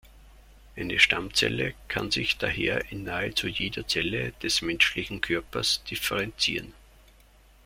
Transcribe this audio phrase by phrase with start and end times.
[0.75, 6.73] Eine Stammzelle kann sich daher in nahezu jede Zelle des menschlichen Körpers differenzieren.